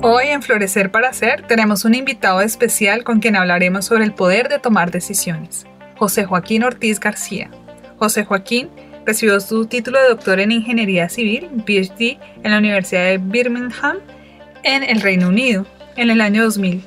[0.00, 4.48] Hoy en Florecer para Hacer tenemos un invitado especial con quien hablaremos sobre el poder
[4.48, 5.66] de tomar decisiones,
[5.96, 7.50] José Joaquín Ortiz García.
[7.98, 8.70] José Joaquín
[9.04, 13.96] recibió su título de doctor en Ingeniería Civil, PhD, en la Universidad de Birmingham,
[14.62, 15.66] en el Reino Unido,
[15.96, 16.80] en el año 2000.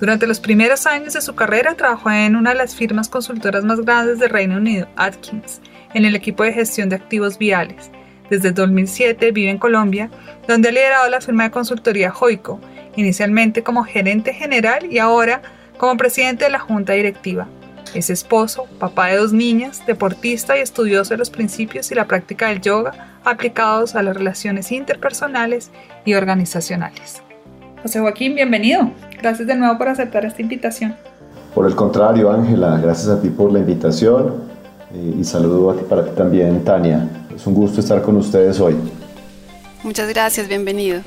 [0.00, 3.80] Durante los primeros años de su carrera trabajó en una de las firmas consultoras más
[3.82, 5.60] grandes del Reino Unido, Atkins,
[5.94, 7.92] en el equipo de gestión de activos viales.
[8.30, 10.10] Desde 2007 vive en Colombia,
[10.46, 12.60] donde ha liderado la firma de consultoría Joico,
[12.96, 15.42] inicialmente como gerente general y ahora
[15.78, 17.48] como presidente de la junta directiva.
[17.94, 22.48] Es esposo, papá de dos niñas, deportista y estudioso de los principios y la práctica
[22.48, 25.70] del yoga aplicados a las relaciones interpersonales
[26.04, 27.22] y organizacionales.
[27.82, 28.90] José Joaquín, bienvenido.
[29.22, 30.94] Gracias de nuevo por aceptar esta invitación.
[31.54, 34.34] Por el contrario, Ángela, gracias a ti por la invitación
[34.92, 37.08] eh, y saludo a ti para ti también, Tania.
[37.38, 38.74] Es un gusto estar con ustedes hoy.
[39.84, 41.02] Muchas gracias, bienvenido.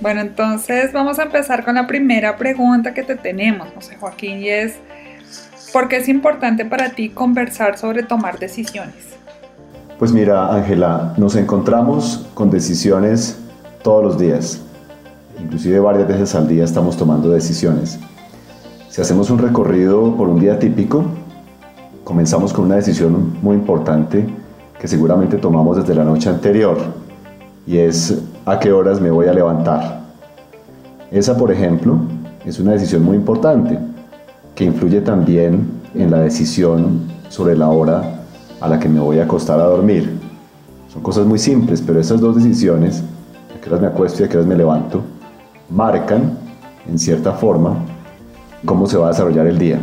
[0.00, 4.48] Bueno, entonces vamos a empezar con la primera pregunta que te tenemos, José Joaquín, y
[4.48, 4.76] es,
[5.74, 8.94] ¿por qué es importante para ti conversar sobre tomar decisiones?
[9.98, 13.36] Pues mira, Ángela, nos encontramos con decisiones
[13.82, 14.62] todos los días.
[15.38, 17.98] Inclusive varias veces al día estamos tomando decisiones.
[18.88, 21.04] Si hacemos un recorrido por un día típico,
[22.02, 24.26] comenzamos con una decisión muy importante
[24.86, 26.76] seguramente tomamos desde la noche anterior
[27.66, 30.00] y es a qué horas me voy a levantar.
[31.10, 31.98] Esa, por ejemplo,
[32.44, 33.78] es una decisión muy importante
[34.54, 38.20] que influye también en la decisión sobre la hora
[38.60, 40.18] a la que me voy a acostar a dormir.
[40.92, 43.02] Son cosas muy simples, pero esas dos decisiones,
[43.54, 45.02] a qué horas me acuesto y a qué horas me levanto,
[45.70, 46.38] marcan,
[46.88, 47.76] en cierta forma,
[48.64, 49.80] cómo se va a desarrollar el día.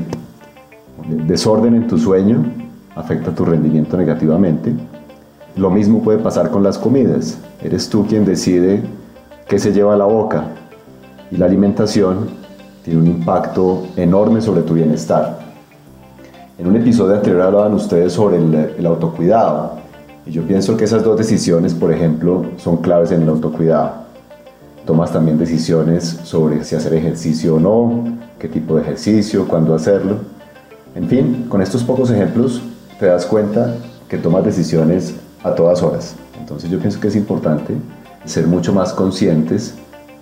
[1.27, 2.43] Desorden en tu sueño
[2.95, 4.73] afecta tu rendimiento negativamente.
[5.55, 7.37] Lo mismo puede pasar con las comidas.
[7.61, 8.81] Eres tú quien decide
[9.47, 10.45] qué se lleva a la boca.
[11.29, 12.27] Y la alimentación
[12.83, 15.39] tiene un impacto enorme sobre tu bienestar.
[16.57, 19.73] En un episodio anterior hablaban ustedes sobre el, el autocuidado.
[20.25, 24.03] Y yo pienso que esas dos decisiones, por ejemplo, son claves en el autocuidado.
[24.87, 28.05] Tomas también decisiones sobre si hacer ejercicio o no,
[28.39, 30.17] qué tipo de ejercicio, cuándo hacerlo.
[30.95, 32.61] En fin, con estos pocos ejemplos
[32.99, 33.75] te das cuenta
[34.09, 36.15] que tomas decisiones a todas horas.
[36.39, 37.75] Entonces yo pienso que es importante
[38.25, 39.75] ser mucho más conscientes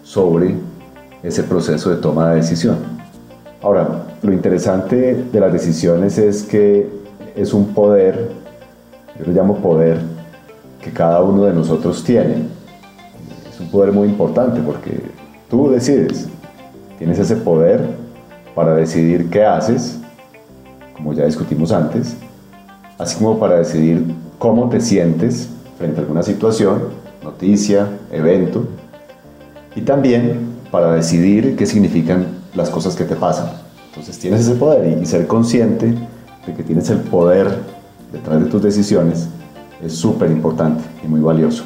[0.03, 0.55] sobre
[1.23, 2.77] ese proceso de toma de decisión.
[3.61, 6.89] Ahora, lo interesante de las decisiones es que
[7.35, 8.31] es un poder,
[9.19, 9.99] yo lo llamo poder,
[10.81, 12.47] que cada uno de nosotros tiene.
[13.51, 14.99] Es un poder muy importante porque
[15.49, 16.27] tú decides,
[16.97, 17.85] tienes ese poder
[18.55, 19.99] para decidir qué haces,
[20.95, 22.15] como ya discutimos antes,
[22.97, 24.03] así como para decidir
[24.41, 26.85] cómo te sientes frente a alguna situación,
[27.23, 28.65] noticia, evento,
[29.75, 32.25] y también para decidir qué significan
[32.55, 33.51] las cosas que te pasan.
[33.89, 35.93] Entonces tienes ese poder y, ser consciente
[36.47, 37.55] de que tienes el poder
[38.11, 39.27] detrás de tus decisiones
[39.83, 41.63] es súper importante y muy valioso.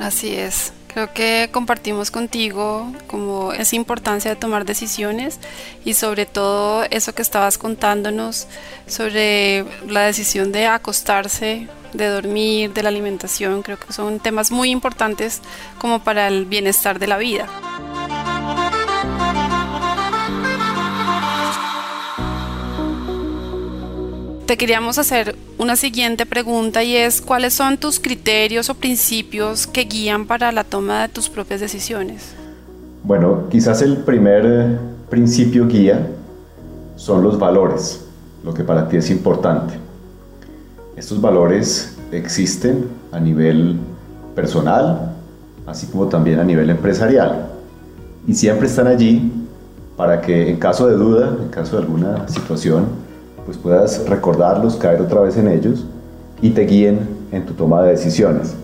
[0.00, 0.72] Así es.
[0.94, 5.40] Creo que compartimos contigo como esa importancia de tomar decisiones
[5.86, 8.46] y sobre todo eso que estabas contándonos
[8.86, 13.62] sobre la decisión de acostarse, de dormir, de la alimentación.
[13.62, 15.40] Creo que son temas muy importantes
[15.78, 17.48] como para el bienestar de la vida.
[24.52, 29.84] Te queríamos hacer una siguiente pregunta y es cuáles son tus criterios o principios que
[29.84, 32.34] guían para la toma de tus propias decisiones.
[33.02, 34.78] Bueno, quizás el primer eh,
[35.08, 36.06] principio guía
[36.96, 38.04] son los valores,
[38.44, 39.72] lo que para ti es importante.
[40.96, 43.78] Estos valores existen a nivel
[44.34, 45.14] personal,
[45.66, 47.52] así como también a nivel empresarial,
[48.26, 49.32] y siempre están allí
[49.96, 53.01] para que en caso de duda, en caso de alguna situación,
[53.44, 55.86] pues puedas recordarlos, caer otra vez en ellos
[56.40, 57.00] y te guíen
[57.32, 58.54] en tu toma de decisiones.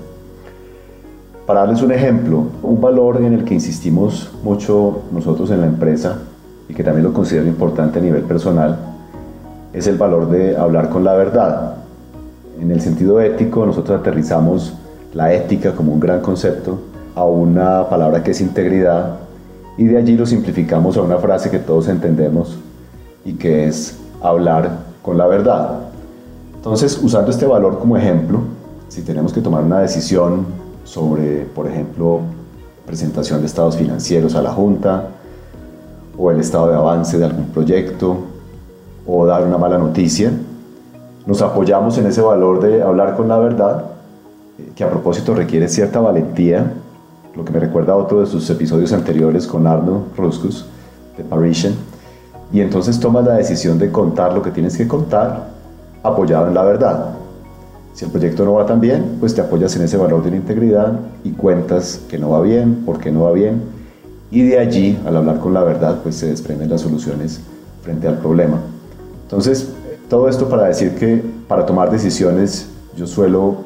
[1.46, 6.18] Para darles un ejemplo, un valor en el que insistimos mucho nosotros en la empresa
[6.68, 8.78] y que también lo considero importante a nivel personal,
[9.72, 11.76] es el valor de hablar con la verdad.
[12.60, 14.74] En el sentido ético, nosotros aterrizamos
[15.14, 16.78] la ética como un gran concepto
[17.14, 19.16] a una palabra que es integridad
[19.78, 22.58] y de allí lo simplificamos a una frase que todos entendemos
[23.24, 25.80] y que es hablar con la verdad.
[26.54, 28.40] Entonces, usando este valor como ejemplo,
[28.88, 30.46] si tenemos que tomar una decisión
[30.84, 32.20] sobre, por ejemplo,
[32.86, 35.08] presentación de estados financieros a la Junta,
[36.16, 38.16] o el estado de avance de algún proyecto,
[39.06, 40.32] o dar una mala noticia,
[41.26, 43.84] nos apoyamos en ese valor de hablar con la verdad,
[44.58, 46.72] eh, que a propósito requiere cierta valentía,
[47.36, 50.66] lo que me recuerda a otro de sus episodios anteriores con Arno Ruskus,
[51.16, 51.74] de Parisian,
[52.52, 55.48] y entonces tomas la decisión de contar lo que tienes que contar
[56.02, 57.14] apoyado en la verdad.
[57.94, 60.36] Si el proyecto no va tan bien, pues te apoyas en ese valor de la
[60.36, 60.92] integridad
[61.24, 63.60] y cuentas que no va bien, por qué no va bien,
[64.30, 67.40] y de allí, al hablar con la verdad, pues se desprenden las soluciones
[67.82, 68.58] frente al problema.
[69.22, 69.70] Entonces,
[70.08, 73.56] todo esto para decir que para tomar decisiones yo suelo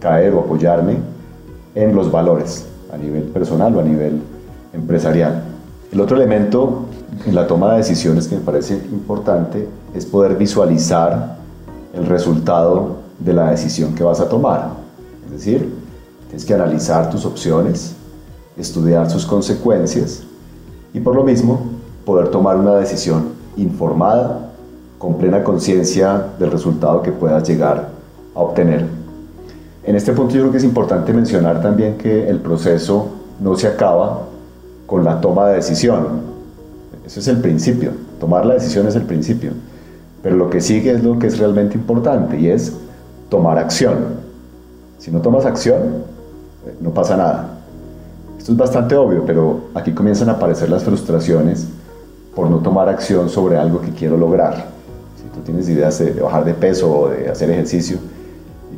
[0.00, 0.96] caer o apoyarme
[1.74, 4.20] en los valores a nivel personal o a nivel
[4.72, 5.42] empresarial.
[5.92, 6.86] El otro elemento
[7.26, 11.36] en la toma de decisiones que me parece importante es poder visualizar
[11.92, 14.70] el resultado de la decisión que vas a tomar.
[15.26, 15.72] Es decir,
[16.28, 17.94] tienes que analizar tus opciones,
[18.56, 20.22] estudiar sus consecuencias
[20.94, 21.60] y por lo mismo
[22.04, 24.48] poder tomar una decisión informada,
[24.98, 27.88] con plena conciencia del resultado que puedas llegar
[28.34, 28.86] a obtener.
[29.84, 33.08] En este punto yo creo que es importante mencionar también que el proceso
[33.40, 34.22] no se acaba
[34.86, 36.31] con la toma de decisión.
[37.06, 37.92] Ese es el principio.
[38.20, 39.52] Tomar la decisión es el principio.
[40.22, 42.72] Pero lo que sigue es lo que es realmente importante y es
[43.28, 44.20] tomar acción.
[44.98, 46.04] Si no tomas acción,
[46.80, 47.58] no pasa nada.
[48.38, 51.66] Esto es bastante obvio, pero aquí comienzan a aparecer las frustraciones
[52.34, 54.66] por no tomar acción sobre algo que quiero lograr.
[55.16, 57.98] Si tú tienes ideas de bajar de peso o de hacer ejercicio,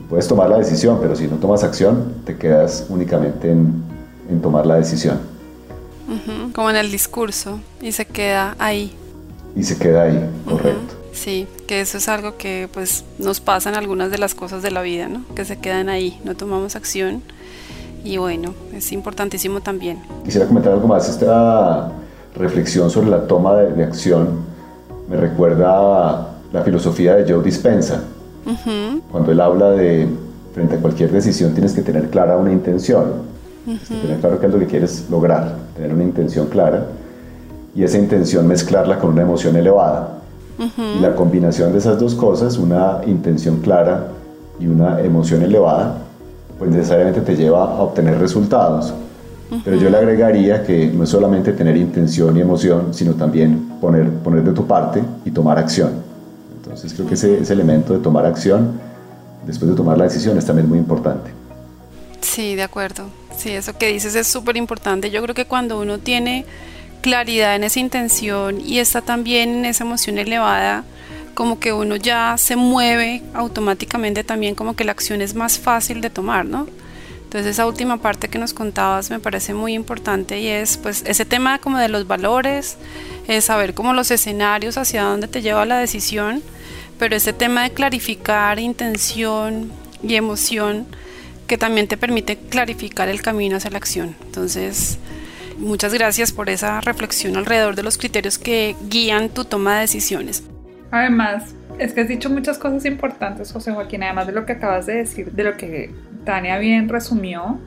[0.09, 3.83] puedes tomar la decisión, pero si no tomas acción, te quedas únicamente en,
[4.31, 5.34] en tomar la decisión.
[6.55, 8.95] Como en el discurso, y se queda ahí.
[9.57, 10.95] Y se queda ahí, correcto.
[11.13, 14.71] Sí, que eso es algo que pues nos pasa en algunas de las cosas de
[14.71, 15.25] la vida, ¿no?
[15.35, 17.23] Que se quedan ahí, no tomamos acción
[18.05, 19.99] y bueno, es importantísimo también.
[20.25, 21.91] Quisiera comentar algo más, esta
[22.37, 24.55] reflexión sobre la toma de, acción
[25.09, 28.03] me recuerda la filosofía de Joe Dispensa,
[29.11, 30.09] cuando él habla de
[30.53, 33.34] frente a cualquier decisión tienes que tener clara una intención,
[33.65, 36.87] tener claro qué es lo que quieres lograr, tener una intención clara
[37.75, 40.21] y esa intención mezclarla con una emoción elevada.
[40.59, 44.09] Y la combinación de esas dos cosas, una intención clara
[44.61, 45.99] y una emoción elevada,
[46.59, 48.95] pues necesariamente te lleva a obtener resultados.
[49.65, 54.09] Pero yo le agregaría que no es solamente tener intención y emoción, sino también poner,
[54.11, 55.91] poner de tu parte y tomar acción.
[56.57, 58.73] Entonces creo que ese, ese elemento de tomar acción
[59.47, 61.31] después de tomar la decisión es también muy importante.
[62.21, 63.05] Sí, de acuerdo.
[63.37, 65.11] Sí, eso que dices es súper importante.
[65.11, 66.45] Yo creo que cuando uno tiene
[67.03, 70.85] claridad en esa intención y está también en esa emoción elevada,
[71.35, 76.01] como que uno ya se mueve automáticamente también, como que la acción es más fácil
[76.01, 76.67] de tomar, ¿no?
[77.25, 81.25] Entonces esa última parte que nos contabas me parece muy importante y es pues ese
[81.25, 82.79] tema como de los valores,
[83.27, 86.43] es saber como los escenarios hacia dónde te lleva la decisión,
[86.97, 89.73] pero ese tema de clarificar intención
[90.03, 90.87] y emoción
[91.47, 94.17] que también te permite clarificar el camino hacia la acción.
[94.25, 94.99] Entonces,
[95.59, 100.43] Muchas gracias por esa reflexión alrededor de los criterios que guían tu toma de decisiones.
[100.91, 104.87] Además, es que has dicho muchas cosas importantes, José Joaquín, además de lo que acabas
[104.87, 105.93] de decir, de lo que
[106.25, 107.61] Tania bien resumió.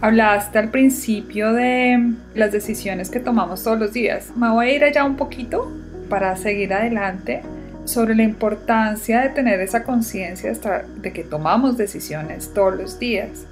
[0.00, 4.32] Hablaste al principio de las decisiones que tomamos todos los días.
[4.36, 5.70] Me voy a ir allá un poquito
[6.08, 7.42] para seguir adelante
[7.88, 13.46] sobre la importancia de tener esa conciencia de que tomamos decisiones todos los días.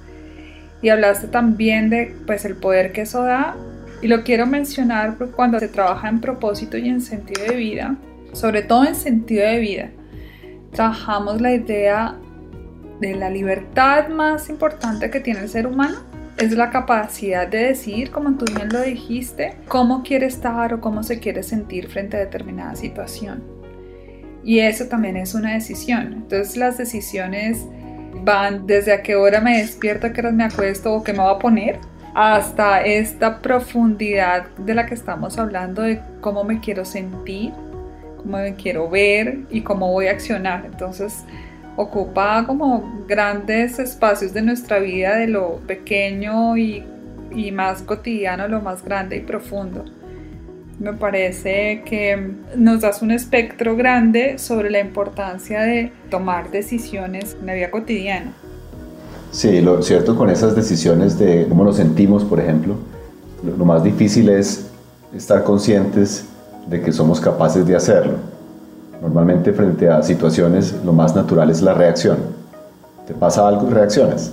[0.81, 3.55] Y hablaste también de pues el poder que eso da.
[4.01, 7.95] Y lo quiero mencionar cuando se trabaja en propósito y en sentido de vida,
[8.33, 9.89] sobre todo en sentido de vida,
[10.71, 12.15] trabajamos la idea
[12.99, 15.97] de la libertad más importante que tiene el ser humano.
[16.37, 21.01] Es la capacidad de decidir, como tú bien lo dijiste, cómo quiere estar o cómo
[21.01, 23.56] se quiere sentir frente a determinada situación.
[24.47, 26.13] Y eso también es una decisión.
[26.13, 27.65] Entonces las decisiones
[28.23, 31.19] van desde a qué hora me despierto, a qué hora me acuesto o qué me
[31.19, 31.79] voy a poner,
[32.15, 37.51] hasta esta profundidad de la que estamos hablando de cómo me quiero sentir,
[38.15, 40.63] cómo me quiero ver y cómo voy a accionar.
[40.65, 41.25] Entonces,
[41.75, 46.85] ocupa como grandes espacios de nuestra vida, de lo pequeño y,
[47.35, 49.83] y más cotidiano, lo más grande y profundo.
[50.79, 57.47] Me parece que nos das un espectro grande sobre la importancia de tomar decisiones en
[57.47, 58.33] la vida cotidiana.
[59.31, 62.75] Sí, lo cierto con esas decisiones de cómo nos sentimos, por ejemplo,
[63.43, 64.67] lo, más difícil es
[65.15, 66.25] estar conscientes
[66.67, 68.13] de que somos capaces de hacerlo.
[69.01, 72.17] Normalmente frente a situaciones lo más natural es la reacción.
[73.07, 74.31] Te pasa algo y reaccionas.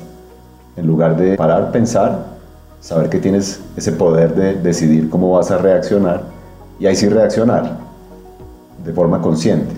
[0.77, 2.27] En lugar de parar, pensar,
[2.81, 6.34] saber que tienes ese poder de decidir cómo vas a reaccionar
[6.79, 7.79] y ahí sí reaccionar
[8.85, 9.75] de forma consciente.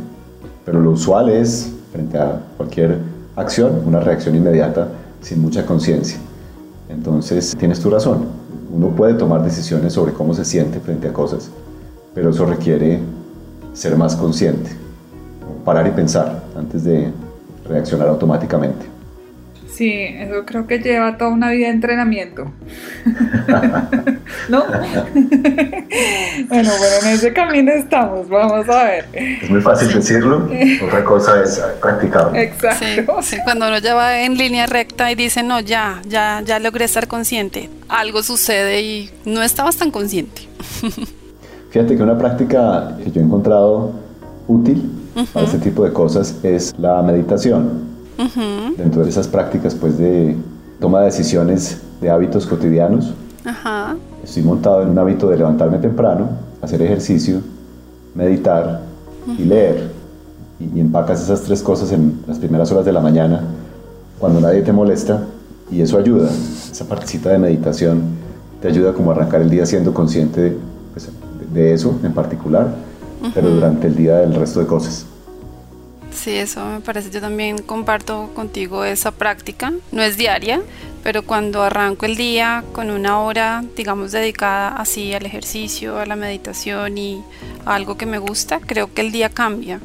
[0.64, 2.98] Pero lo usual es, frente a cualquier
[3.36, 4.88] acción, una reacción inmediata
[5.20, 6.18] sin mucha conciencia.
[6.88, 8.26] Entonces, tienes tu razón.
[8.72, 11.50] Uno puede tomar decisiones sobre cómo se siente frente a cosas,
[12.14, 13.00] pero eso requiere
[13.72, 14.70] ser más consciente,
[15.64, 17.12] parar y pensar antes de
[17.68, 18.95] reaccionar automáticamente.
[19.76, 22.50] Sí, eso creo que lleva toda una vida de entrenamiento.
[24.48, 24.64] ¿No?
[26.48, 29.04] bueno, bueno, en ese camino estamos, vamos a ver.
[29.12, 30.48] Es muy fácil decirlo,
[30.82, 32.34] otra cosa es practicarlo.
[32.34, 33.20] Exacto.
[33.20, 36.86] Sí, cuando uno ya va en línea recta y dice, no, ya, ya, ya logré
[36.86, 40.48] estar consciente, algo sucede y no estabas tan consciente.
[41.70, 43.92] Fíjate que una práctica que yo he encontrado
[44.48, 44.90] útil
[45.34, 47.95] para este tipo de cosas es la meditación.
[48.76, 50.36] Dentro de esas prácticas pues de
[50.80, 53.12] toma de decisiones de hábitos cotidianos,
[54.24, 56.28] estoy montado en un hábito de levantarme temprano,
[56.62, 57.40] hacer ejercicio,
[58.14, 58.82] meditar
[59.38, 59.90] y leer.
[60.58, 63.42] Y, empacas esas tres cosas en las primeras horas de la mañana,
[64.18, 65.22] cuando nadie te molesta,
[65.70, 66.30] y eso ayuda.
[66.30, 68.02] Esa partecita de meditación
[68.62, 70.58] te ayuda como a arrancar el día siendo consciente de,
[70.92, 71.10] pues,
[71.54, 72.68] eso en particular,
[73.34, 75.06] pero durante el día del resto de cosas.
[76.26, 77.12] Sí, eso me parece.
[77.12, 79.72] Yo también comparto contigo esa práctica.
[79.92, 80.60] No es diaria,
[81.04, 86.16] pero cuando arranco el día con una hora, digamos, dedicada así al ejercicio, a la
[86.16, 87.22] meditación y
[87.64, 89.78] a algo que me gusta, creo que el día cambia.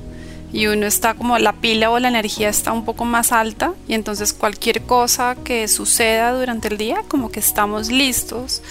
[0.51, 3.93] Y uno está como la pila o la energía está un poco más alta y
[3.93, 8.63] entonces cualquier cosa que suceda durante el día, como que estamos listos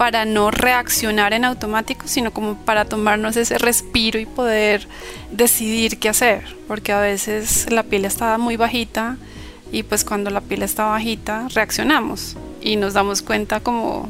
[0.00, 4.88] para no reaccionar en automático, sino como para tomarnos ese respiro y poder
[5.30, 9.18] decidir qué hacer, porque a veces la piel está muy bajita
[9.70, 14.08] y pues cuando la piel está bajita reaccionamos y nos damos cuenta como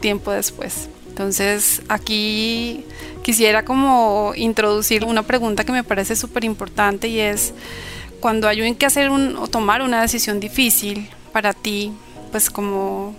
[0.00, 0.90] tiempo después.
[1.08, 2.84] Entonces aquí
[3.22, 7.54] quisiera como introducir una pregunta que me parece súper importante y es
[8.20, 11.94] cuando hay que hacer un, o tomar una decisión difícil para ti,
[12.30, 13.14] pues como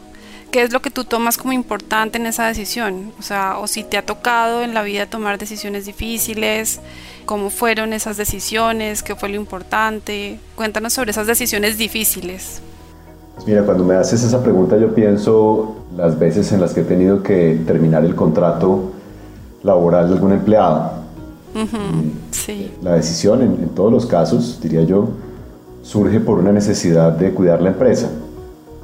[0.51, 3.13] ¿Qué es lo que tú tomas como importante en esa decisión?
[3.17, 6.81] O sea, o si te ha tocado en la vida tomar decisiones difíciles,
[7.25, 10.41] cómo fueron esas decisiones, qué fue lo importante.
[10.57, 12.61] Cuéntanos sobre esas decisiones difíciles.
[13.35, 16.83] Pues mira, cuando me haces esa pregunta yo pienso las veces en las que he
[16.83, 18.91] tenido que terminar el contrato
[19.63, 20.91] laboral de algún empleado.
[22.31, 22.73] sí.
[22.81, 25.11] La decisión en todos los casos, diría yo,
[25.81, 28.09] surge por una necesidad de cuidar la empresa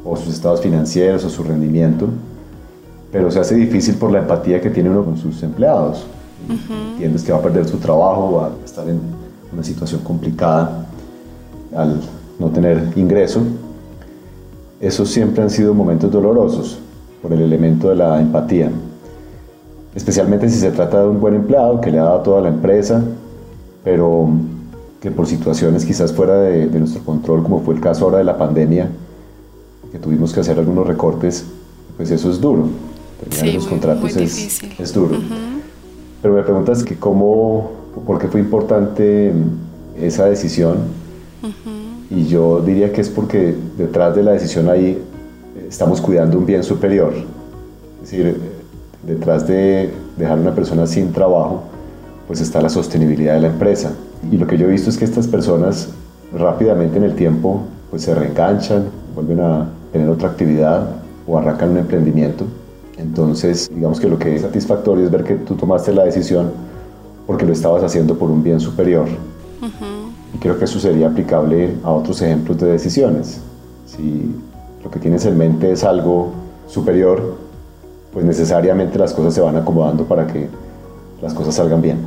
[0.07, 2.07] o sus estados financieros o su rendimiento,
[3.11, 6.05] pero se hace difícil por la empatía que tiene uno con sus empleados.
[6.93, 8.99] Entiendes que va a perder su trabajo, va a estar en
[9.51, 10.85] una situación complicada
[11.75, 11.99] al
[12.39, 13.41] no tener ingreso.
[14.79, 16.79] Esos siempre han sido momentos dolorosos
[17.21, 18.71] por el elemento de la empatía,
[19.95, 23.01] especialmente si se trata de un buen empleado que le ha dado toda la empresa,
[23.83, 24.29] pero
[25.01, 28.23] que por situaciones quizás fuera de, de nuestro control, como fue el caso ahora de
[28.23, 28.89] la pandemia,
[29.91, 31.45] que tuvimos que hacer algunos recortes,
[31.95, 32.67] pues eso es duro.
[33.19, 35.17] Terminar los contratos es, es, duro.
[36.21, 37.71] Pero me preguntas que cómo,
[38.05, 39.33] por qué fue importante
[39.99, 40.77] esa decisión.
[42.09, 45.01] Y yo diría que es porque detrás de la decisión ahí
[45.67, 47.13] estamos cuidando un bien superior.
[48.03, 48.39] Es decir,
[49.03, 51.63] detrás de dejar a una persona sin trabajo,
[52.27, 53.93] pues está la sostenibilidad de la empresa.
[54.31, 55.89] Y lo que yo he visto es que estas personas
[56.33, 58.85] rápidamente en el tiempo pues se reenganchan,
[59.17, 60.87] vuelven a tener otra actividad
[61.25, 62.45] o arrancan un emprendimiento.
[62.97, 66.51] Entonces, digamos que lo que es satisfactorio es ver que tú tomaste la decisión
[67.25, 69.07] porque lo estabas haciendo por un bien superior.
[70.33, 73.41] Y creo que eso sería aplicable a otros ejemplos de decisiones.
[73.87, 74.35] Si
[74.83, 76.31] lo que tienes en mente es algo
[76.67, 77.37] superior,
[78.13, 80.47] pues necesariamente las cosas se van acomodando para que
[81.23, 81.97] las cosas salgan bien.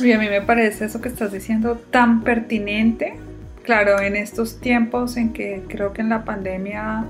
[0.00, 3.18] Y a mí me parece eso que estás diciendo tan pertinente
[3.66, 7.04] Claro, en estos tiempos en que creo que en la pandemia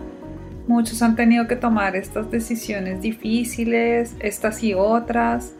[0.66, 5.52] muchos han tenido que tomar estas decisiones difíciles, estas y otras,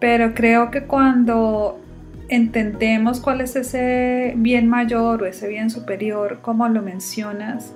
[0.00, 1.80] pero creo que cuando
[2.28, 7.72] entendemos cuál es ese bien mayor o ese bien superior, como lo mencionas,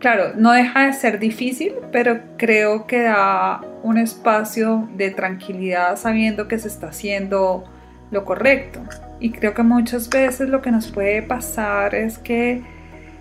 [0.00, 6.48] claro, no deja de ser difícil, pero creo que da un espacio de tranquilidad sabiendo
[6.48, 7.62] que se está haciendo
[8.10, 8.80] lo correcto.
[9.20, 12.62] Y creo que muchas veces lo que nos puede pasar es que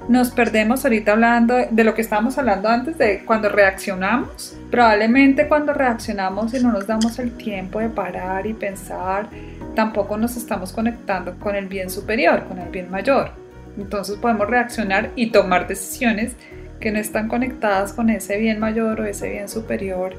[0.07, 4.55] nos perdemos ahorita hablando de lo que estábamos hablando antes de cuando reaccionamos.
[4.69, 9.29] Probablemente cuando reaccionamos y no nos damos el tiempo de parar y pensar,
[9.73, 13.31] tampoco nos estamos conectando con el bien superior, con el bien mayor.
[13.77, 16.35] Entonces podemos reaccionar y tomar decisiones
[16.79, 20.13] que no están conectadas con ese bien mayor o ese bien superior.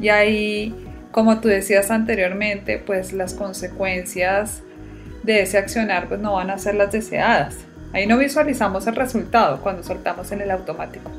[0.00, 0.74] Y ahí,
[1.12, 4.62] como tú decías anteriormente, pues las consecuencias
[5.22, 7.56] de ese accionar pues no van a ser las deseadas.
[7.92, 11.10] Ahí no visualizamos el resultado cuando soltamos en el automático.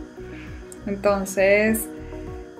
[0.88, 1.88] Entonces,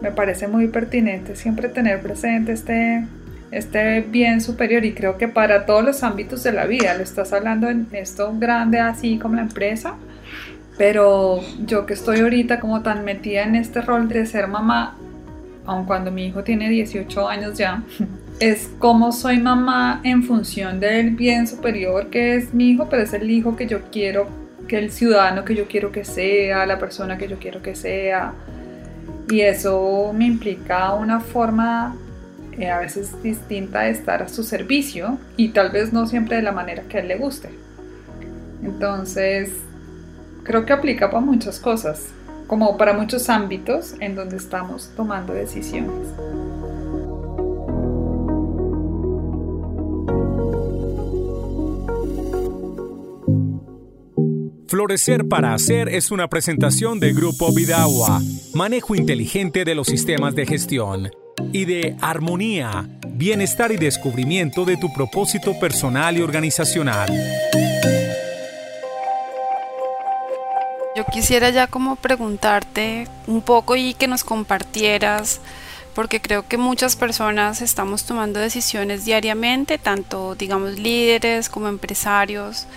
[0.02, 3.06] me parece muy pertinente siempre tener presente este,
[3.52, 7.32] este bien superior y creo que para todos los ámbitos de la vida, lo estás
[7.34, 9.96] hablando en esto grande así como la empresa,
[10.78, 14.98] pero yo que estoy ahorita como tan metida en este rol de ser mamá,
[15.66, 17.84] aun cuando mi hijo tiene 18 años ya,
[18.42, 23.14] es como soy mamá en función del bien superior que es mi hijo, pero es
[23.14, 24.28] el hijo que yo quiero,
[24.68, 28.34] que el ciudadano que yo quiero que sea, la persona que yo quiero que sea.
[29.30, 31.96] Y eso me implica una forma
[32.58, 36.42] eh, a veces distinta de estar a su servicio y tal vez no siempre de
[36.42, 37.50] la manera que a él le guste.
[38.64, 39.52] Entonces,
[40.42, 42.08] creo que aplica para muchas cosas,
[42.48, 46.08] como para muchos ámbitos en donde estamos tomando decisiones.
[54.72, 58.22] Florecer para Hacer es una presentación de Grupo Vidagua,
[58.54, 61.12] manejo inteligente de los sistemas de gestión,
[61.52, 67.12] y de Armonía, bienestar y descubrimiento de tu propósito personal y organizacional.
[70.96, 75.42] Yo quisiera ya como preguntarte un poco y que nos compartieras,
[75.94, 82.68] porque creo que muchas personas estamos tomando decisiones diariamente, tanto digamos líderes como empresarios,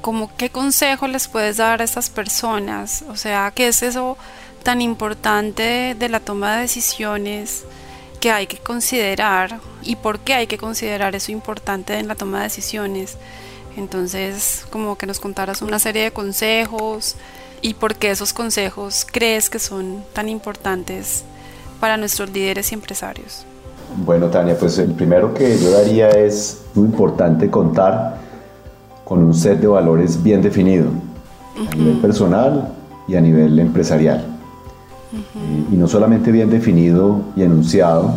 [0.00, 4.16] como qué consejo les puedes dar a estas personas, o sea, qué es eso
[4.62, 7.64] tan importante de la toma de decisiones
[8.20, 12.38] que hay que considerar y por qué hay que considerar eso importante en la toma
[12.38, 13.16] de decisiones.
[13.76, 17.16] Entonces, como que nos contaras una serie de consejos
[17.62, 21.24] y por qué esos consejos crees que son tan importantes
[21.78, 23.46] para nuestros líderes y empresarios.
[23.96, 28.18] Bueno, Tania, pues el primero que yo daría es muy importante contar
[29.10, 30.86] con un set de valores bien definido,
[31.68, 32.68] a nivel personal
[33.08, 34.24] y a nivel empresarial.
[35.72, 38.14] y, no solamente bien definido y enunciado,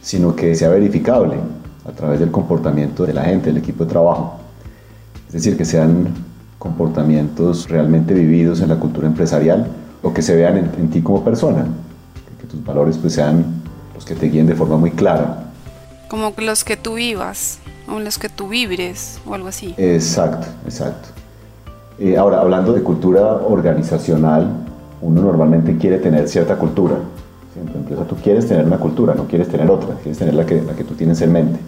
[0.00, 1.34] sino que sea verificable
[1.86, 4.38] a través del comportamiento de la gente, del equipo de trabajo.
[5.26, 6.14] Es decir, que sean
[6.58, 9.66] comportamientos realmente vividos en la cultura empresarial
[10.02, 11.66] o que se vean en, ti como persona,
[12.40, 13.44] que, tus valores pues sean
[13.94, 15.47] los que te guíen de forma muy clara.
[16.08, 19.74] Como los que tú vivas o los que tú vibres o algo así.
[19.76, 21.08] Exacto, exacto.
[21.98, 24.48] Eh, ahora, hablando de cultura organizacional,
[25.00, 26.96] uno normalmente quiere tener cierta cultura.
[27.60, 30.46] En tu empresa tú quieres tener una cultura, no quieres tener otra, quieres tener la
[30.46, 31.58] que, la que tú tienes en mente.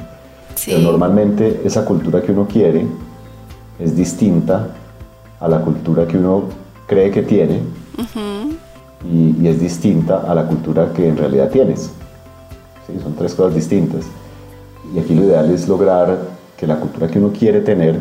[0.64, 2.86] Pero normalmente esa cultura que uno quiere
[3.78, 4.68] es distinta
[5.40, 6.44] a la cultura que uno
[6.86, 7.60] cree que tiene
[9.10, 11.90] y, y, es distinta a la cultura que en realidad tienes.
[12.86, 13.00] ¿Sí?
[13.02, 14.04] Son tres cosas distintas.
[14.94, 16.18] Y aquí lo ideal es lograr
[16.56, 17.98] que la cultura que uno quiere tener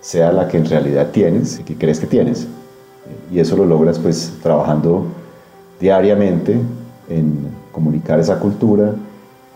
[0.00, 2.46] sea la que en realidad tienes y que crees que tienes.
[3.30, 5.06] Y eso lo logras pues trabajando
[5.80, 6.58] diariamente
[7.08, 8.92] en comunicar esa cultura,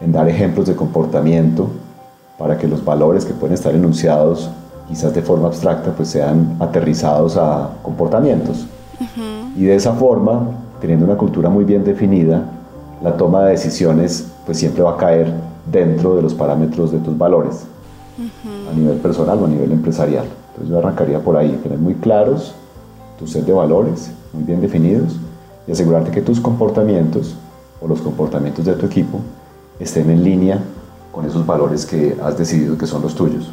[0.00, 1.68] en dar ejemplos de comportamiento
[2.38, 4.50] para que los valores que pueden estar enunciados
[4.88, 8.66] quizás de forma abstracta pues sean aterrizados a comportamientos.
[9.56, 12.42] Y de esa forma, teniendo una cultura muy bien definida,
[13.02, 15.32] la toma de decisiones pues siempre va a caer
[15.66, 17.64] dentro de los parámetros de tus valores,
[18.70, 20.26] a nivel personal o a nivel empresarial.
[20.50, 22.54] Entonces yo arrancaría por ahí, tener muy claros
[23.18, 25.16] tu set de valores, muy bien definidos,
[25.66, 27.36] y asegurarte que tus comportamientos
[27.80, 29.20] o los comportamientos de tu equipo
[29.78, 30.58] estén en línea
[31.12, 33.50] con esos valores que has decidido que son los tuyos.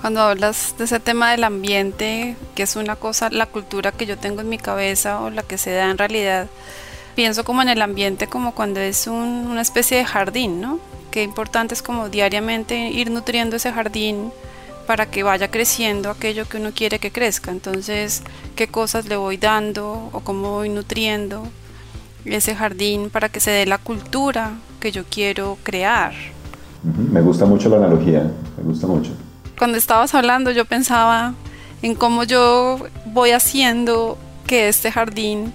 [0.00, 4.16] Cuando hablas de ese tema del ambiente, que es una cosa, la cultura que yo
[4.16, 6.46] tengo en mi cabeza o la que se da en realidad,
[7.16, 10.78] pienso como en el ambiente como cuando es una especie de jardín, ¿no?
[11.10, 14.30] Qué importante es como diariamente ir nutriendo ese jardín
[14.86, 17.50] para que vaya creciendo aquello que uno quiere que crezca.
[17.50, 18.22] Entonces,
[18.54, 21.42] qué cosas le voy dando o cómo voy nutriendo
[22.26, 26.12] ese jardín para que se dé la cultura que yo quiero crear.
[26.82, 29.10] Me gusta mucho la analogía, me gusta mucho.
[29.58, 31.32] Cuando estabas hablando yo pensaba
[31.80, 35.54] en cómo yo voy haciendo que este jardín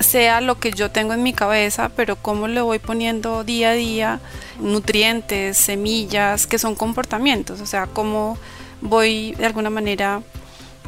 [0.00, 3.74] sea lo que yo tengo en mi cabeza, pero cómo le voy poniendo día a
[3.74, 4.20] día
[4.60, 8.38] nutrientes, semillas, que son comportamientos, o sea, cómo
[8.80, 10.22] voy de alguna manera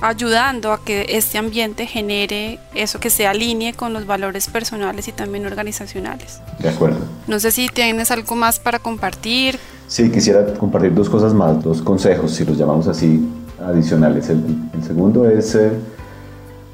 [0.00, 5.12] ayudando a que este ambiente genere eso que se alinee con los valores personales y
[5.12, 6.40] también organizacionales.
[6.58, 6.98] De acuerdo.
[7.26, 9.58] No sé si tienes algo más para compartir.
[9.88, 13.26] Sí, quisiera compartir dos cosas más, dos consejos, si los llamamos así,
[13.64, 14.28] adicionales.
[14.28, 14.42] El,
[14.86, 15.70] segundo es eh,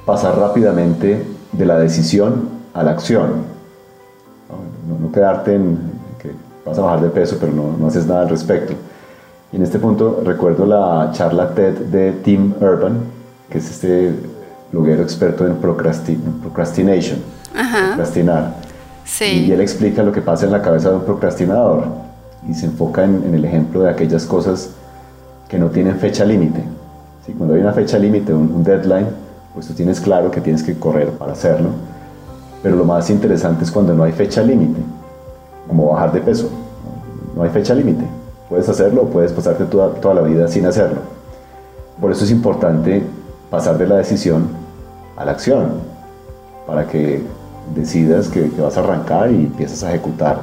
[0.04, 3.53] pasar rápidamente de la decisión a la acción.
[4.88, 5.79] No, quedarte en
[6.21, 6.31] que
[6.67, 8.75] vas a bajar de peso, pero no, no haces nada al respecto.
[9.53, 13.01] Y en este punto recuerdo la charla TED de Tim Urban,
[13.51, 14.15] que es este
[14.73, 17.19] bloguero experto en procrastination,
[17.53, 18.55] procrastinar.
[19.05, 19.47] Sí.
[19.47, 21.85] Y él explica lo que pasa en la cabeza de un procrastinador
[22.49, 24.71] y se enfoca en, el ejemplo de aquellas cosas
[25.49, 26.62] que no tienen fecha límite.
[27.27, 27.35] ¿Sí?
[27.35, 29.09] Cuando hay una fecha límite, un, deadline,
[29.55, 31.71] pues tú tienes claro que tienes que correr para hacerlo.
[32.62, 34.81] Pero lo más interesante es cuando no hay fecha límite,
[35.69, 36.49] como bajar de peso.
[37.35, 38.05] No hay fecha límite.
[38.49, 41.01] Puedes hacerlo o puedes pasarte toda, toda la vida sin hacerlo.
[42.01, 43.03] Por eso es importante
[43.51, 44.49] pasar de la decisión
[45.17, 45.93] a la acción,
[46.67, 47.23] para que
[47.75, 50.41] decidas que, vas a arrancar y empiezas a ejecutar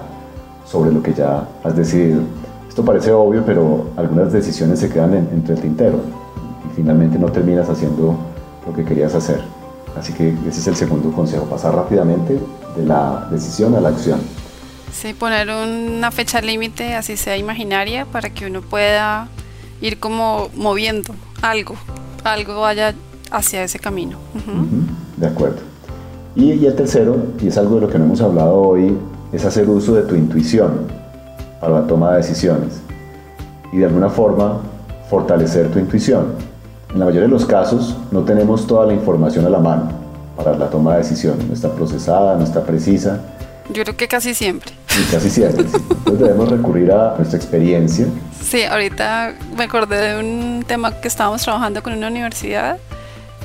[0.65, 2.21] sobre lo que ya has decidido.
[2.67, 5.99] Esto parece obvio, pero algunas decisiones se quedan entre el tintero
[6.69, 8.15] y finalmente no terminas haciendo
[8.69, 9.41] lo que querías hacer.
[9.97, 12.39] Así que ese es el segundo consejo, pasar rápidamente
[12.75, 14.19] de la decisión a la acción.
[14.93, 19.27] Sí, poner una fecha límite, así sea imaginaria, para que uno pueda
[19.81, 21.75] ir como moviendo algo,
[22.23, 22.93] algo vaya
[23.31, 24.17] hacia ese camino.
[25.17, 25.59] De acuerdo.
[26.35, 28.95] Y, y, el tercero, y es algo de lo que no hemos hablado hoy,
[29.31, 30.87] es hacer uso de tu intuición
[31.59, 32.81] para la toma de decisiones
[33.71, 34.59] y de alguna forma
[35.09, 36.48] fortalecer tu intuición.
[36.93, 39.91] En la mayoría de los casos no tenemos toda la información a la mano
[40.35, 43.19] para la toma de decisiones, no está procesada, no está precisa
[43.71, 44.71] yo creo que casi siempre.
[44.87, 45.61] Sí, casi siempre.
[45.89, 48.07] Entonces debemos recurrir a nuestra experiencia.
[48.41, 52.77] Sí, ahorita me acordé de un tema que estábamos trabajando con una universidad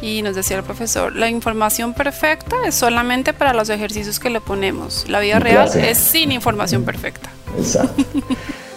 [0.00, 4.40] y nos decía el profesor, la información perfecta es solamente para los ejercicios que le
[4.40, 5.08] ponemos.
[5.08, 7.30] La vida real es sin información perfecta.
[7.58, 8.02] Exacto.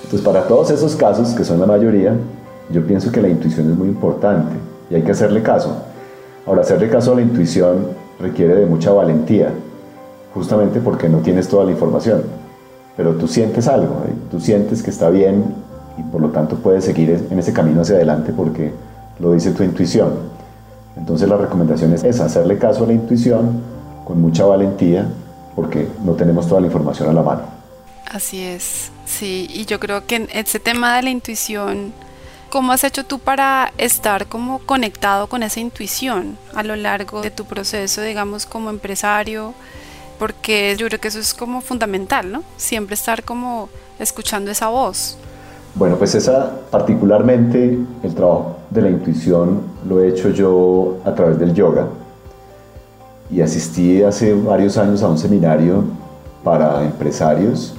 [0.04, 2.16] Entonces, para todos esos casos, que son la mayoría,
[2.70, 4.56] yo pienso que la intuición es muy importante
[4.90, 5.84] y hay que hacerle caso.
[6.46, 7.88] Ahora, hacerle caso a la intuición
[8.20, 9.52] requiere de mucha valentía
[10.34, 12.24] justamente porque no tienes toda la información.
[12.96, 14.14] Pero tú sientes algo, ¿eh?
[14.32, 15.56] tú sientes que está bien
[15.98, 18.72] y por lo tanto puedes seguir en ese camino hacia adelante porque
[19.20, 20.14] lo dice tu intuición.
[20.96, 23.62] Entonces la recomendación es hacerle caso a la intuición
[24.04, 25.06] con mucha valentía
[25.56, 27.42] porque no tenemos toda la información a la mano.
[28.10, 31.94] Así es, sí, y yo creo que en ese tema de la intuición,
[32.50, 37.32] ¿cómo has hecho tú para estar como conectado con esa intuición a lo largo de
[37.32, 39.54] tu proceso, digamos, como empresario?
[40.20, 42.44] porque yo creo que eso es como fundamental, ¿no?
[42.58, 45.18] Siempre estar como escuchando esa voz.
[45.76, 51.38] Bueno, pues esa particularmente el trabajo de la intuición lo he hecho yo a través
[51.40, 51.88] del yoga
[53.30, 55.84] y asistí hace varios años a un seminario
[56.44, 57.76] para empresarios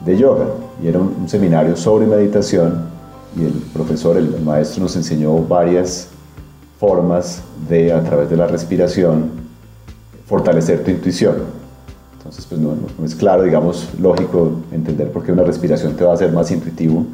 [0.00, 0.46] de yoga
[0.82, 2.88] y era un, seminario sobre meditación
[3.38, 6.08] y el profesor, el, maestro nos enseñó varias
[6.78, 9.30] formas de a través de la respiración
[10.26, 11.36] fortalecer tu intuición.
[12.18, 12.74] Entonces, pues no,
[13.04, 17.06] es claro, digamos, lógico entender por qué una respiración te va a hacer más intuitivo.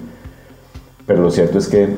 [1.07, 1.89] Pero lo cierto es que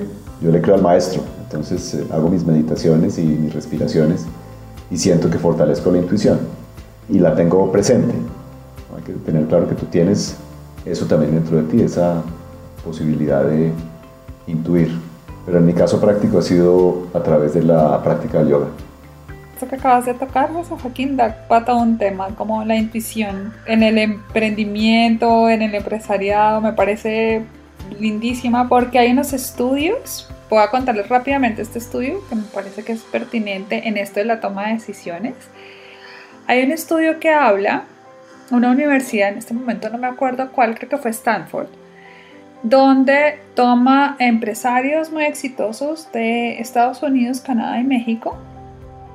[0.43, 1.23] yo le creo al maestro.
[1.45, 4.27] Entonces eh, hago mis meditaciones y mis respiraciones
[4.91, 6.41] y siento que fortalezco la intuición
[7.09, 8.15] y la tengo presente.
[8.97, 10.37] Hay que tener claro que tú tienes
[10.85, 12.23] eso también dentro de ti, esa
[12.85, 13.73] posibilidad de
[14.47, 14.91] intuir.
[15.45, 18.67] Pero en mi caso práctico ha sido a través de la práctica del yoga.
[19.55, 23.83] Esto que acabas de tocar, José Joaquín, da pata un tema como la intuición en
[23.83, 27.43] el emprendimiento, en el empresariado, me parece
[27.99, 32.93] lindísima porque hay unos estudios, voy a contarles rápidamente este estudio que me parece que
[32.93, 35.35] es pertinente en esto de la toma de decisiones.
[36.47, 37.85] Hay un estudio que habla,
[38.51, 41.69] una universidad, en este momento no me acuerdo cuál, creo que fue Stanford,
[42.69, 48.37] donde toma empresarios muy exitosos de Estados Unidos, Canadá y México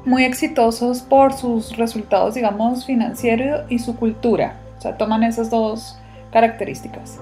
[0.06, 4.56] muy exitosos por sus resultados, digamos, financieros y su cultura.
[4.78, 6.00] O sea, toman esas dos
[6.32, 7.20] características.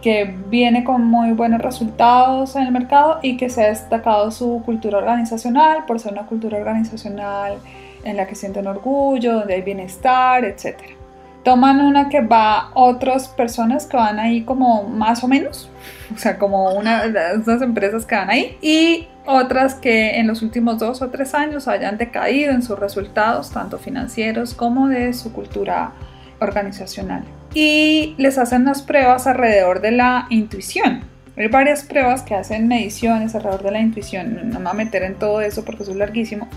[0.00, 4.62] Que viene con muy buenos resultados en el mercado y que se ha destacado su
[4.64, 7.58] cultura organizacional por ser una cultura organizacional
[8.04, 11.01] en la que sienten orgullo, donde hay bienestar, etc.
[11.44, 15.68] Toman una que va otras personas que van ahí como más o menos,
[16.14, 17.02] o sea, como una,
[17.34, 21.68] unas empresas que van ahí, y otras que en los últimos dos o tres años
[21.68, 25.92] hayan decaído en sus resultados, tanto financieros como de su cultura
[26.40, 27.24] organizacional.
[27.54, 31.02] Y les hacen unas pruebas alrededor de la intuición.
[31.36, 34.50] Hay varias pruebas que hacen mediciones alrededor de la intuición.
[34.50, 36.48] No me voy a meter en todo eso porque eso es larguísimo.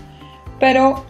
[0.60, 1.04] Pero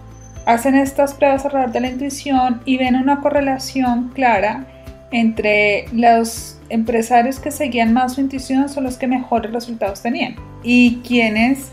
[0.47, 4.65] hacen estas pruebas alrededor de la intuición y ven una correlación clara
[5.11, 11.01] entre los empresarios que seguían más su intuición son los que mejores resultados tenían y
[11.07, 11.71] quienes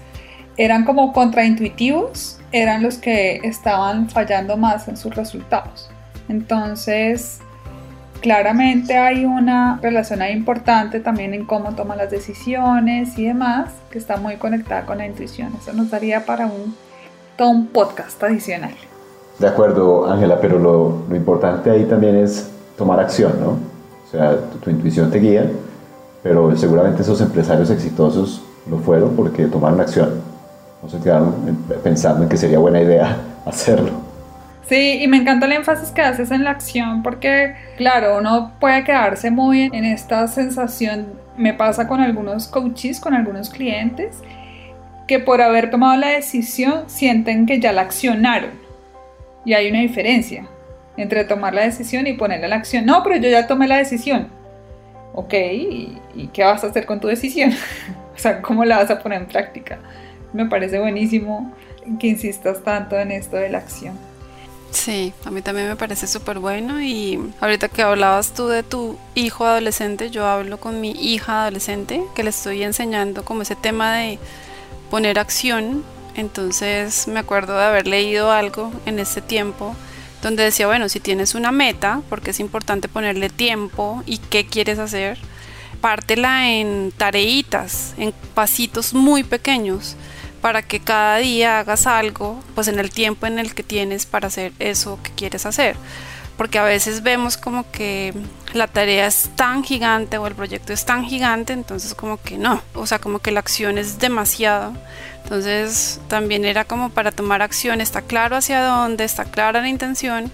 [0.58, 5.90] eran como contraintuitivos eran los que estaban fallando más en sus resultados.
[6.30, 7.40] Entonces,
[8.22, 13.98] claramente hay una relación ahí importante también en cómo toman las decisiones y demás, que
[13.98, 15.52] está muy conectada con la intuición.
[15.60, 16.76] Eso nos daría para un,
[17.38, 18.74] todo un podcast adicional.
[19.40, 23.50] De acuerdo, Ángela, pero lo, lo, importante ahí también es tomar acción, ¿no?
[23.50, 25.52] O sea, tu, tu intuición te guía,
[26.22, 30.34] pero seguramente esos empresarios exitosos lo fueron porque tomaron acción
[30.84, 31.34] no se quedaron
[31.82, 33.92] pensando en que sería buena idea hacerlo.
[34.68, 38.84] Sí, y me encanta el énfasis que haces en la acción porque, claro, uno puede
[38.84, 44.22] quedarse muy en esta sensación, me pasa con algunos coaches, con algunos clientes,
[45.08, 48.52] que por haber tomado la decisión sienten que ya la accionaron.
[49.46, 50.48] Y hay una diferencia
[50.96, 52.86] entre tomar la decisión y ponerla en la acción.
[52.86, 54.30] No, pero yo ya tomé la decisión.
[55.14, 57.52] Ok, ¿y, y qué vas a hacer con tu decisión?
[58.16, 59.80] o sea, ¿cómo la vas a poner en práctica?
[60.34, 61.52] me parece buenísimo
[62.00, 63.98] que insistas tanto en esto de la acción.
[64.72, 68.98] Sí, a mí también me parece súper bueno y ahorita que hablabas tú de tu
[69.14, 73.98] hijo adolescente, yo hablo con mi hija adolescente que le estoy enseñando como ese tema
[73.98, 74.18] de
[74.94, 75.84] poner acción.
[76.14, 79.76] Entonces me acuerdo de haber leído algo en ese tiempo
[80.22, 84.78] donde decía, bueno, si tienes una meta, porque es importante ponerle tiempo y qué quieres
[84.78, 85.18] hacer,
[85.82, 89.96] pártela en tareitas, en pasitos muy pequeños
[90.44, 94.28] para que cada día hagas algo, pues en el tiempo en el que tienes para
[94.28, 95.76] hacer eso que quieres hacer.
[96.38, 98.14] Porque a veces vemos como que
[98.54, 102.62] la tarea es tan gigante o el proyecto es tan gigante, entonces como que no,
[102.74, 104.74] o sea, como que la acción es demasiado.
[105.24, 110.32] Entonces también era como para tomar acción, está claro hacia dónde, está clara la intención,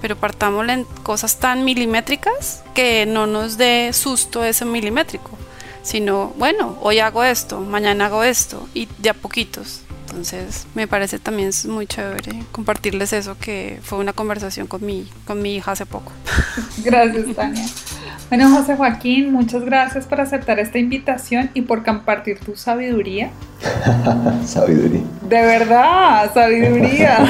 [0.00, 5.38] pero partámosle en cosas tan milimétricas que no nos dé susto ese milimétrico
[5.88, 9.80] sino, bueno, hoy hago esto, mañana hago esto, y de a poquitos.
[10.08, 15.42] Entonces me parece también muy chévere compartirles eso, que fue una conversación con mi, con
[15.42, 16.12] mi hija hace poco.
[16.84, 17.66] Gracias, Tania.
[18.28, 23.30] Bueno, José Joaquín, muchas gracias por aceptar esta invitación y por compartir tu sabiduría.
[24.44, 25.00] sabiduría.
[25.22, 27.26] De verdad, sabiduría.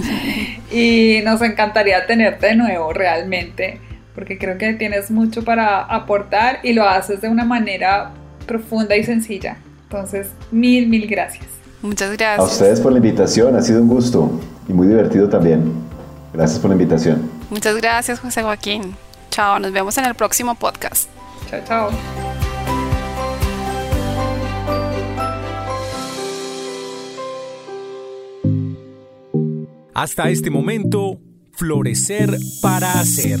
[0.72, 3.80] y nos encantaría tenerte de nuevo, realmente
[4.16, 8.12] porque creo que tienes mucho para aportar y lo haces de una manera
[8.46, 9.58] profunda y sencilla.
[9.82, 11.44] Entonces, mil, mil gracias.
[11.86, 12.40] Muchas gracias.
[12.40, 14.30] A ustedes por la invitación, ha sido un gusto
[14.68, 15.72] y muy divertido también.
[16.32, 17.30] Gracias por la invitación.
[17.50, 18.96] Muchas gracias, José Joaquín.
[19.30, 21.08] Chao, nos vemos en el próximo podcast.
[21.50, 21.90] Chao, chao.
[29.94, 31.18] Hasta este momento,
[31.52, 33.40] florecer para hacer